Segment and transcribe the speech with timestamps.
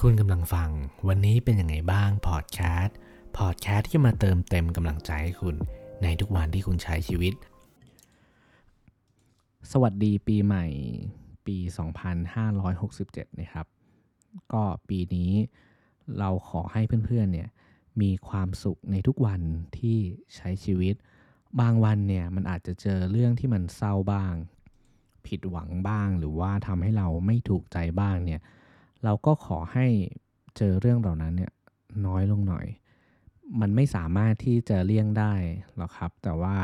[0.00, 0.70] คุณกำลังฟัง
[1.08, 2.96] วันนี้เป็นยังไงบ้างพอดแคสต์
[3.38, 5.56] พอดแคสต์ที่มาเติมเต็มกำลังใจให้คุณ
[6.02, 7.34] ในทุกวันที่คุณใช้ชีวิต
[9.72, 10.66] สวัสดีปีใหม่
[11.46, 11.56] ปี
[12.88, 13.66] 2567 นะครับ
[14.52, 15.30] ก็ปีนี้
[16.18, 17.48] เราขอให้เพื่อนๆเนี่ย
[18.02, 19.40] มีความสุขในทุกวัน
[19.78, 19.98] ที่
[20.36, 20.94] ใช้ชีวิต
[21.60, 24.34] บางวันเนี่ยมันอาจจะเจอเรื่องที่มันเศร้าบ้าง
[25.26, 28.40] ผิดหวังบ้างหรือว่าทำให้เราไม่ถูกใจบ้างเนี่ย
[29.04, 29.86] เราก็ขอให้
[30.56, 31.52] เจอเรื่องเหล่านั้นเนี่ย
[32.06, 32.66] น้อยลงหน่อย
[33.60, 35.32] มันไม่สามารถที่จะเลี่ยงได้
[35.76, 36.56] หรอกครับ แต่ว่า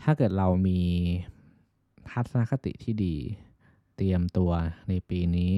[0.00, 0.80] ถ้าเกิดเรามี
[2.08, 3.16] ทัศนคติที่ดี
[3.96, 4.50] เตรียมตัว
[4.88, 5.52] ในปีนี้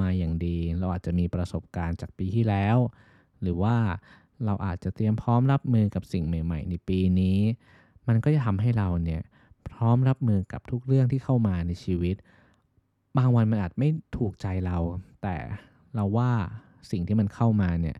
[0.00, 2.76] มาอย่างดี เราอาจจะมีประสบการณ์จากปีที่แล้ว
[3.42, 3.76] หรือว่า
[4.44, 7.38] เราอาจจะเตรียมพร้อมรับมือกับสิ่งใหม่ ๆ ในปีนี้
[8.06, 9.22] มันก็จะทำให้เราเนี่ย
[9.70, 12.16] พร้อมรับมือกับทุกเรื่องที่เข้ามาในชีวิต
[13.16, 14.78] บางวันมันอาจไม่ถูกใจเรา
[15.22, 15.36] แต่
[15.94, 16.30] เราว่า
[16.90, 17.96] สิ่งที่มันเข้ามาเนี่ย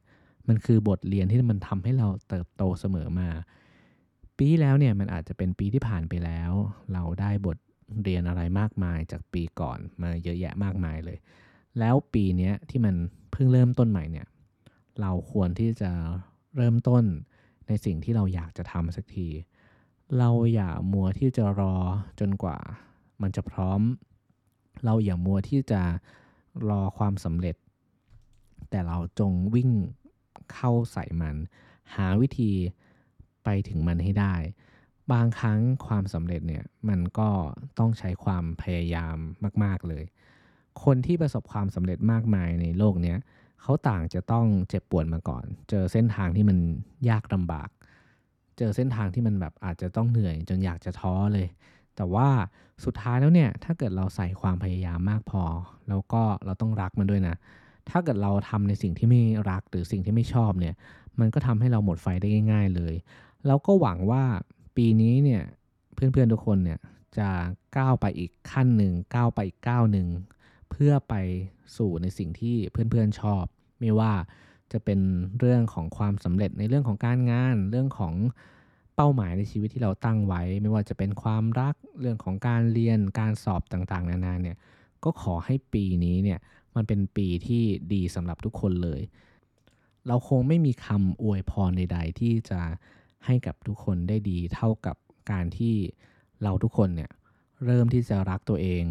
[0.48, 3.28] มันคือบทเรียนที่มันทำให้เราเติบโตเสมอมา
[4.38, 6.52] ปีแล้วเนี่ยมันอาจจะเป็นปีที่ผ่านไปแล้ว
[6.92, 7.58] เราได้บท
[8.02, 11.18] เรียนอะไรมากมายจากปีก่อนมาเยอะแยะมากมายเลย
[11.78, 12.94] แล้วปีนี้ที่มัน
[13.32, 14.26] เพิ่งเริ่มต้นใหม่เนี่ย
[15.00, 15.90] เราควรที่จะ
[16.56, 17.04] เริ่มต้น
[17.68, 19.28] ในสิ่งที่เราอยากจะทำสักที
[20.18, 21.74] เราอย่ามัวที่จะรอ
[22.20, 22.58] จนกว่า
[23.22, 23.80] มันจะพร้อม
[24.84, 25.82] เราอย่ามัวที่จะ
[26.70, 27.56] รอความสำเร็จ
[28.70, 29.70] แต่เราจงวิ่ง
[30.52, 31.36] เข้าใส่มัน
[31.94, 32.52] หาวิธี
[33.44, 34.34] ไปถึงมันให้ได้
[35.12, 37.30] บางครั้งความสำเร็จเนี่ยมันก็
[37.78, 39.16] ต้องใช้ความพยายาม
[39.64, 40.04] มาก ๆเลย
[40.84, 43.18] คนที่ประสบความสำเร็จมากมายในโลกเนี้ย
[43.62, 46.58] เขาต่างจะต้องเจ็บปวดมาก่อน เจอเส้นทางที่มัน
[47.10, 47.68] ยากลำบาก
[48.58, 51.46] เจอเส้นทางที่มันแบบอาจจะต้องเหนื่อย จนอยากจะท้อเลย
[51.96, 52.28] แต่ว่า
[52.84, 55.42] สุดท้ายแล้วเนี่ยถ้าเกิดเราใส่ความพยายามมากพอ
[55.88, 57.36] แล้วก็เราต้องรักมันด้วยนะ
[57.90, 60.74] ถ้าเกิดเราทำในสิ่งที่ไม่รักหรือสิ่งที่ไม่ชอบเนี่ย
[61.20, 62.94] มันก็ทำให้เราหมดไฟได้ง่าย ๆ เลย
[63.46, 64.24] แล้วก็หวังว่า
[64.76, 65.42] ปีนี้เนี่ย
[65.94, 66.78] เพื่อนๆทุกคนเนี่ย
[67.18, 67.28] จะ
[67.76, 70.08] ก้าวไปอีกขั้นหนึ่งก้าวไปอีกก้าวหนึ่ง
[70.70, 71.14] เพื่อไป
[71.76, 73.44] สู่ในสิ่งที่เพื่อนๆชอบ
[73.80, 74.12] ไม่ว่า
[74.72, 75.00] จะเป็น
[75.38, 78.14] เรื่องของความสำเร็จในเรื่องของการงาน เรื่องของ
[78.96, 84.56] เป้าหมายในชีวิตที่เราตั้งไว้ ไม่ว่าจะเป็นความรักเรื่องของการเรียนการสอบต่างๆ นานาเนี่ย
[85.04, 86.38] ก็ขอให้ปีนี้เนี่ย
[86.74, 87.62] มันเป็นปีที่
[87.92, 89.00] ดีสำหรับทุกคนเลย
[90.06, 92.60] เราคงไม่มีคำอวยพรใด ๆ ที่จะ
[93.26, 94.96] ให้กับทุกคนได้ดีเท่ากับ
[95.30, 95.74] การที่
[96.42, 97.10] เราทุกคนเนี่ย
[97.64, 98.84] เริ่มที่จะรักตัวเอง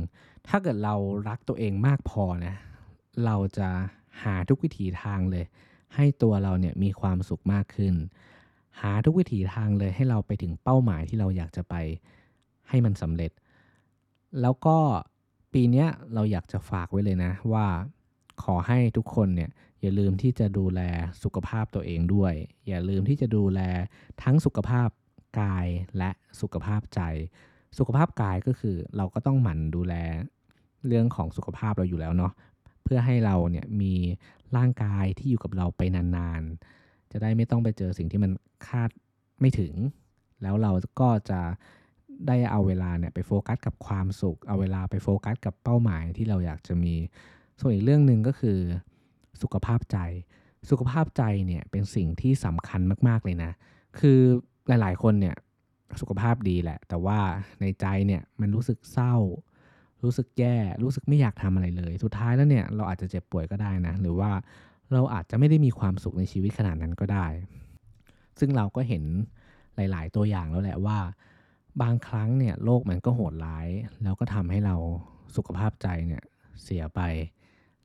[0.47, 0.95] ถ้าเกิดเรา
[1.27, 2.55] รักตัวเองมากพอนะ
[3.25, 3.69] เราจะ
[4.23, 5.45] หาทุกวิถีทางเลย
[5.95, 7.95] ให้ตัวเราเนี่ยมีความสุขมากขึ้น
[8.81, 11.75] หาทุกวิถีทางเลยให้เราไปถึงเป้าหมายที่เราอยากจะไป
[12.69, 13.31] ให้มันสำเร็จ
[14.41, 14.77] แล้วก็
[15.53, 17.67] ปีนี้เราอยากจะฝากไว้เลยนะว่า
[18.43, 19.51] ขอให้ทุกคนเนี่ย
[19.81, 20.81] อย่าลืมที่จะดูแล
[21.23, 22.33] สุขภาพตัวเองด้วย
[22.67, 23.59] อย่าลืมที่จะดูแล
[24.23, 24.89] ทั้งสุขภาพ
[25.39, 25.67] กาย
[25.97, 26.11] และ
[26.41, 27.01] สุขภาพใจ
[27.77, 29.93] สุขภาพกายก็คือเราก็ต้องหมั่นดูแล
[30.87, 32.31] เรื่องของสุขภาพเราอยู่แล้วเนาะ
[32.83, 33.93] เพื่อให้เราเนี่ยมี
[34.57, 36.82] ร่างกายที่อยู่กับเราไปนานๆ
[37.13, 38.31] จะได้ไม่ต้องไปเจอสิ่งที่มัน
[38.67, 38.89] คาด
[39.39, 39.73] ไม่ถึง
[40.41, 41.41] แล้วเราก็จะ
[42.27, 46.93] ได้เอาเวลาเนี่ยไปโฟกัสกับความสุข เอาเวลาไปโฟกัสกับเป้าหมายที่เราอยากจะมี
[47.59, 48.57] ส่วนอีกเรื่องหนึ่งก็คือ
[49.41, 49.97] สุขภาพใจ
[50.69, 53.51] สุขภาพใจเนี่ยเป็นสิ่งที่สำคัญมาก ๆ เลยนะ
[53.99, 54.19] คือ
[54.67, 55.35] หลาย ๆ คนเนี่ย
[56.01, 57.19] สุขภาพดีแหละ แต่ว่า
[57.61, 59.15] ในใจเนี่ยมันรู้สึกเศร้า
[60.03, 64.31] รู้สึกแย่ รู้สึกไม่อยากทำอะไรเลย สุดท้ายแล้วเนี่ยเราอาจจะเจ็บป่วยก็ได้นะ หรือว่า
[64.93, 67.27] เราอาจจะไม่ได้มีความสุขในชีวิตขนาดนั้นก็ได้
[68.39, 69.03] ซึ่งเราก็เห็น
[69.75, 70.99] หลาย ๆ ตัวอย่างแล้วแหละว่า
[71.81, 73.67] บางครั้งเนี่ยโลกมันก็โหดร้าย
[74.03, 74.75] แล้วก็ทำให้เรา
[75.35, 76.23] สุขภาพใจเนี่ย
[76.63, 77.01] เสียไป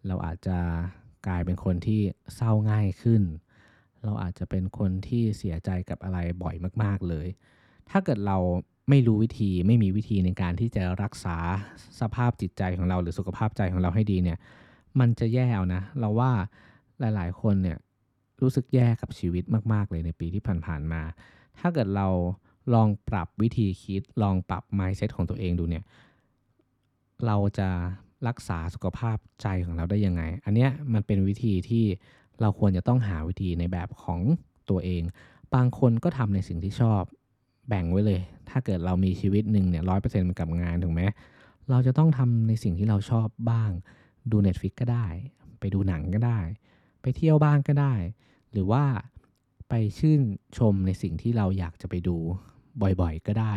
[0.06, 0.58] เราอาจจะ
[1.26, 2.00] กลายเป็นคนที่
[2.36, 3.22] เศร้าง่ายขึ้น
[4.04, 7.26] เราอาจจะเป็นคนที่เสียใจกับอะไรบ่อยมาก ๆ เลย
[7.90, 8.38] ถ้าเกิดเรา
[8.90, 11.36] ไม่รู้วิธีไม่มีวิธีในการที่จะรักษา
[12.00, 14.38] สภาพจิตใจของเราหรือสุขภาพใจของเราให้ดีเนี่ย
[15.00, 16.32] มันจะแย่เอานะ เราว่า
[17.00, 17.78] หลายๆ คนเนี่ย
[18.40, 21.02] รู้สึกแย่กับชีวิตมาก ๆ เลยในปีที่ผ่านๆมา
[21.58, 22.08] ถ้าเกิดเรา
[22.74, 25.84] ลองปรับวิธีคิด ลองปรับ mindset ของตัวเองดูเนี่ย
[27.26, 27.68] เราจะ
[28.28, 31.84] รักษาสุขภาพใจของเราได้ยังไง อันเนี้ยมันเป็นวิธีที่
[32.40, 34.20] เราควรจะต้องหาวิธีในแบบของ
[34.70, 35.02] ตัวเอง
[35.54, 37.02] บางคนก็ทำในสิ่งที่ชอบ
[37.68, 41.02] แบ่งไว้เลย ถ้าเกิดเรามีชีวิตหนึ่งเนี่ยร้อยเปอร์เซ็นต์กับงานถูกไหม
[41.70, 43.70] เราจะต้องทำในสิ่งที่เราชอบบ้าง
[44.30, 45.06] ดู Netflix ก็ได้
[45.60, 46.38] ไปดูหนังก็ได้
[47.02, 47.94] ไปเที่ยวบ้างก็ได้
[48.52, 48.84] หรือว่า
[49.68, 50.20] ไปชื่น
[50.58, 52.16] ชมในสิ่งที่เราอยากจะไปดู
[53.00, 53.54] บ่อยๆ ก็ได้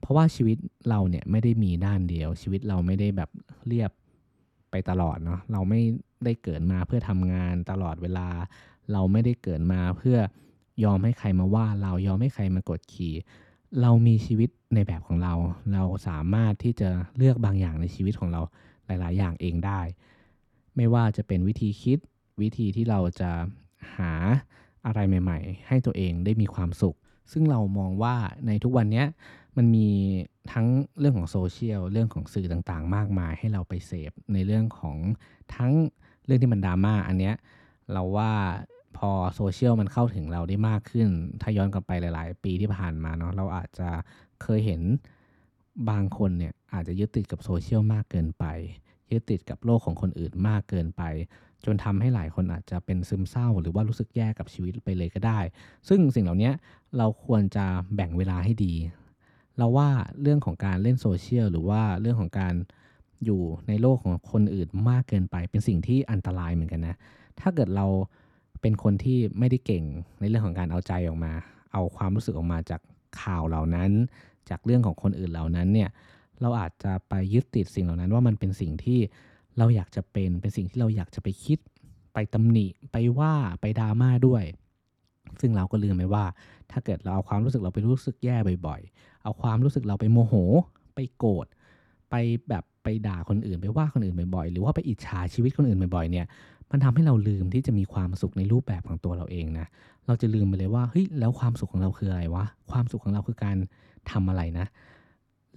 [0.00, 0.56] เพราะว่าชีวิต
[0.88, 3.30] เราเนี่ยไม่ได้มีด้านเดียว ชีวิตเราไม่ได้แบบ
[3.66, 3.90] เรียบ
[4.70, 5.80] ไปตลอดเนาะเราไม่
[6.24, 8.28] ได้เกิดมาเพื่อทำงานตลอดเวลา
[8.92, 10.18] เราไม่ได้เกิดมาเพื่อ
[10.84, 13.14] ยอมให้ใครมาว่า เรายอมให้ใครมากดขี่
[13.80, 15.34] เรามีชีวิตในแบบของเรา
[15.72, 18.42] เราสามารถที่จะเลือกบางอย่างในชีวิตของเรา
[18.86, 19.80] หลาย ๆ อย่างเองได้
[20.76, 21.98] ไม่ว่าจะเป็นวิธีคิด
[22.42, 23.30] วิธีที่เราจะ
[23.96, 24.12] หา
[24.86, 26.96] อะไรใหม่ ๆ ให้ตัวเองได้มีความสุข
[27.32, 28.16] ซึ่งเรามองว่า
[28.46, 29.04] ในทุกวันนี้
[29.56, 29.88] มันมี
[30.52, 30.66] ทั้ง
[30.98, 34.96] เรื่องของโซเชียลเรื่องของสื่อต่างๆ มากมายให้เราไปเสพในเรื่องของ
[35.54, 35.72] ทั้ง
[36.26, 37.34] เรื่องที่มันดราม่าอันเนี้ย
[37.92, 38.32] เราว่า
[38.96, 41.08] พอโซเชียลมันเข้าถึงเราได้มากขึ้น
[41.40, 43.88] ถ้าย้อนกลับไปหลาย ๆ ปีที่ผ่านมาเนาะเราอาจจะ
[44.42, 44.82] เคยเห็น
[45.90, 48.44] บางคนเนี่ยอาจจะยึดติดกับโซเชียลมากเกินไป
[49.12, 51.02] ยึดติดกับโลกของคนอื่นมากเกินไป
[51.64, 55.38] จนทำให้หลายคนอาจจะเป็นซึมเศร้า หรือว่ารู้สึกแย่กับชีวิตไปเลยก็ได้
[55.88, 56.50] ซึ่งสิ่งเหล่านี้
[56.96, 58.74] เราควรจะแบ่งเวลาให้ดี
[59.58, 59.88] เราว่า
[60.22, 62.54] เรื่องของการเล่นโซเชียลหรือว่าเรื่องของการ
[63.24, 66.96] อยู่ในโลกของคนอื่นมากเกินไป เป็นสิ่งที่อันตรายเหมือนกันนะ
[67.40, 67.86] ถ้าเกิดเรา
[68.60, 69.84] เป็นคนที่ไม่ได้เก่ง
[70.20, 71.32] ในเรื่องของการเอาใจออกมา
[71.72, 72.80] เอาความรู้สึกออกมาจาก
[73.20, 73.90] ข่าวเหล่านั้น
[74.50, 75.90] จากเรื่องของคนอื่นเหล่านั้นเนี่ย
[76.42, 78.98] เราอาจจะไปยึดติดสิ่งเหล่านั้นว่ามันเป็นสิ่งที่
[79.58, 81.58] เราอยากจะเป็น เป็นสิ่งที่เราอยากจะไปคิด
[82.14, 84.44] ไปตำหนิ ไปว่า ไปดราม่าด้วย
[85.40, 86.24] ซึ่งเราก็ลืมไปว่า
[86.70, 90.34] ถ้าเกิดเราเอาความรู้สึกเราไปรู้สึกแย่บ่อยๆ เอาความรู้สึกเราไปโมโห
[90.94, 91.46] ไปโกรธ
[92.10, 92.14] ไป
[92.48, 96.26] แบบไปด่าคนอื่น ไปว่าคนอื่นบ่อยๆ หรือว่าไปอิจฉาชีวิตคนอื่นบ่อยๆ เนี่ย
[96.70, 99.66] มันทำให้เราลืมที่จะมีความสุขในรูปแบบของตัวเราเองนะ
[100.06, 103.56] เราจะลืมไปเลยว่า เฮ้ย แล้วความสุขของเราคืออะไรวะ ความสุขของเราคือการ
[104.10, 104.66] ทำอะไรนะ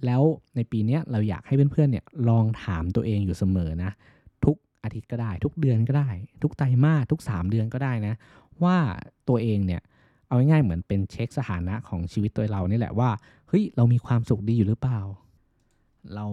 [0.06, 0.22] แล้ว
[0.56, 3.90] ในปีนี้เราอยากให้เพื่อนๆเนี่ยลองถามตัวเองอยู่เสมอนะ
[4.44, 6.08] ทุกอาทิตย์ก็ได้ ทุกเดือนก็ได้
[6.42, 8.14] ทุกไตรมาสทุก 3 เดือนก็ได้นะ
[8.64, 8.76] ว่า
[9.28, 9.82] ตัวเองเนี่ย
[10.26, 13.10] เอาง่ายๆเหมือนเป็นเช็คสถานะของชีวิตตัวเรานี่แหละว่า
[13.48, 15.00] เฮ้ยเรามีความสุขดีอยู่หรือเปล่า
[16.14, 16.26] เรา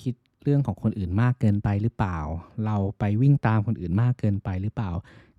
[0.00, 2.18] คิดเรื่องของคนอื่นมากเกินไปหรือเปล่า
[2.66, 4.90] เราไปวิ่งตามคนอื่นมากเกินไปหรือเปล่า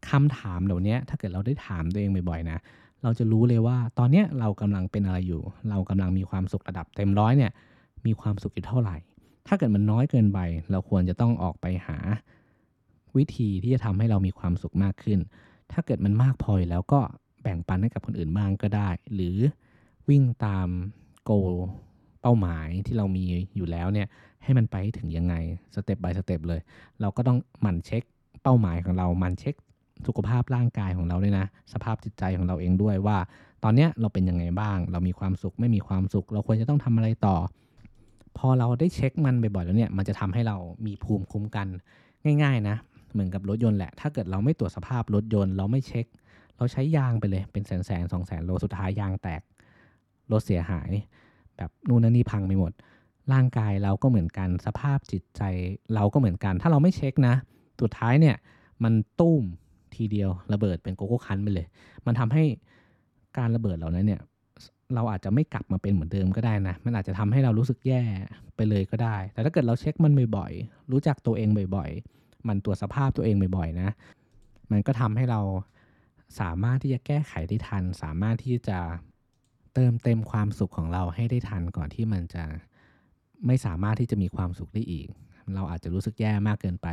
[0.10, 2.60] คำถามเหล่านี้ถ้าเกิดเราได้ถามตัวเองบ่อยๆนะ
[3.06, 7.52] เราจะรู้เลยว่าตอนเนี้ยเรากำลังเป็นอะไรอยู่ เรากำลังมีความสุขระดับเต็มร้อยเนี่ย
[8.06, 8.98] มีความสุขอยู่เท่าไหร่
[9.48, 10.40] ถ้าเกิดมันน้อยเกินไป
[10.72, 11.98] เราควรจะต้องออกไปหา
[13.18, 15.20] วิธีที่จะทำให้เรามีความสุขมากขึ้น
[15.72, 17.00] ถ้าเกิดมันมากพอแล้วก็
[17.42, 19.38] แบ่งปันให้กับคนอื่นบ้างก็ได้ หรือ
[20.10, 20.68] วิ่งตาม
[21.24, 21.32] โก
[22.22, 23.26] เป้าหมายที่เรามี
[23.56, 24.08] อยู่แล้วเนี่ย
[24.44, 25.36] ให้มันไปถึงยังไง
[25.76, 26.62] สเต็ป by สเต็ปเลย
[27.02, 28.04] เราก็ต้องหมั่นเช็ค
[28.44, 29.56] เป้าหมายของเรา หมั่นเช็ค
[30.08, 33.18] สุขภาพร่างกายของเราด้วยนะ สภาพจิตใจของเราเองด้วยว่า
[33.64, 37.36] ตอนเนี้ยเราเป็นยังไงบ้าง เรามีความสุขไม่มีความสุข เราควรจะต้องทำอะไรต่อ
[38.38, 41.68] พอเราได้เช็คมันบ่อยๆแล้วเนี่ย มันจะทำให้เรามีภูมิคุ้มกัน
[42.44, 42.76] ง่ายๆนะ
[43.14, 46.06] เหมือนกับรถยนต์แหละ ถ้าเกิดเราไม่ตรวจสภาพรถยนต์ เราไม่เช็ค
[46.58, 49.42] เราใช้ยางไปเลย เป็นแสนแสนสองแสนโล สุดท้ายยางแตก
[50.32, 50.92] รถเสียหาย
[51.58, 52.72] แบบนู่นนั่นนี่พังไปหมด
[53.34, 55.42] ร่างกายเราก็เหมือนกัน สภาพจิตใจ
[55.96, 57.36] เราก็เหมือนกัน ถ้าเราไม่เช็คนะ
[57.82, 58.36] สุดท้ายเนี่ย
[58.84, 59.44] มันตุ้ม
[59.98, 61.68] ทีเดียวระเบิดเป็นโกโก้คันไปเลย
[62.06, 62.44] มันทำให้
[63.38, 64.22] การระเบิดเหล่านั้นเนี่ย
[64.96, 68.02] เราอาจจะไม่กลับมาเป็นเหมือนเดิมก็ได้นะ มันอาจจะทำให้เรารู้สึกแย่
[68.56, 73.90] ไปเลยก็ได้ แต่ถ้าเกิดเราเช็คมันบ่อยๆ รู้จักตัวเองบ่อยๆ มันตรวจสภาพตัวเองบ่อยๆนะ
[74.72, 75.42] มันก็ทำให้เรา
[76.40, 78.80] สามารถที่จะแก้ไขได้ทัน สามารถที่จะ
[79.74, 82.44] เติมเต็มความสุขของเราให้ได้ทันก่อนที่มันจะ
[83.48, 85.08] ไม่สามารถที่จะมีความสุขได้อีก
[85.56, 86.88] เราอาจจะรู้สึกแย่มากเกินไป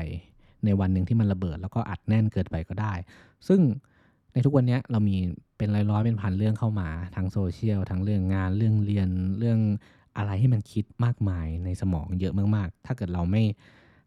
[0.65, 2.93] ในวันหนึ่งที่มันระเบิด แล้วก็อัดแน่นเกินไปก็ได้
[3.49, 3.61] ซึ่ง
[4.33, 5.17] ในทุกวันนี้เรามี
[5.57, 9.59] เป็นร้อยๆเป็นพันเรื่องเข้ามาทั้งโซเชียลทั้งเรื่องงานเรื่องเรียนเรื่อง
[10.17, 13.43] อะไรให้มันคิดมากมายในสมองเยอะมากๆ ถ้าเกิดเราไม่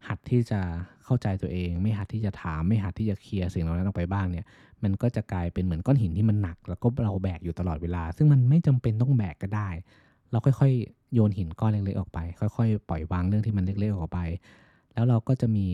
[0.08, 0.60] หัดที่จะ
[1.06, 4.46] เข้าใจตัวเอง ไม่หัดที่จะถาม ไม่หัดที่จะเคลียร์สิ่งเหล่านั้นออกไปบ้างเนี่ย
[4.84, 9.70] มันก็จะกลายเป็นเหมือนก้อนหินที่มันหนัก แล้วก็เราแบกอยู่ตลอดเวลา ซึ่งมันไม่จำเป็นต้องแบกก็ได้
[10.32, 14.20] เราค่อยๆ โยนหินก้อนเล็กๆออกไป ค่อย ๆ ปล่อยวางเรื่องที่มันเล็กๆออกไป
[14.94, 15.66] แล้วเราก็จะมี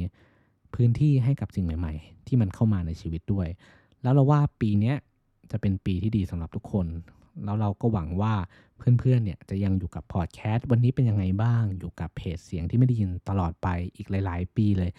[0.75, 3.47] พื้นที่ให้กับสิ่งใหม่ ๆ ที่มันเข้ามาในชีวิตด้วย
[4.03, 4.93] แล้วเราว่าปีนี้
[5.51, 6.87] จะเป็นปีที่ดีสำหรับทุกคน
[7.43, 8.33] แล้วเราก็หวังว่า
[8.99, 14.91] เพื่อนๆเนี่ยจะยังอยู่กับพอดแคสต์วันนี้เป็นยังไงบ้าง อยู่กับเพจเสียงที่ไม่ได้ยินตลอดไปอีกหลาย ๆ ปีเลย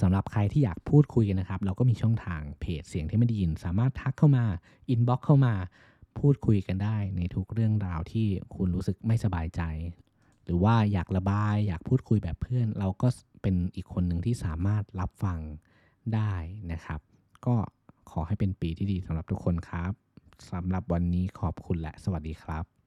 [0.00, 4.44] สำหรับใครที่อยากพูดคุยกันนะครับ เราก็มีช่องทางเพจเสียงที่ไม่ได้ยิน สามารถทักเข้ามา
[4.88, 5.54] อินบ็อกเข้ามา
[6.18, 9.62] พูดคุยกันได้ในทุกเรื่องราวที่คุณรู้สึกไม่สบายใจ
[10.44, 13.08] หรือว่าอยากระบาย อยากพูดคุยแบบเพื่อน เราก็
[13.42, 15.38] เป็นอีกคนหนึ่งที่สามารถรับฟัง
[16.14, 16.34] ได้
[16.72, 17.00] นะครับ
[17.46, 17.54] ก็
[18.10, 19.92] ขอให้เป็นปีที่ดีสำหรับทุกคนครับ
[20.50, 22.77] สำหรับวันนี้ขอบคุณและสวัสดีครับ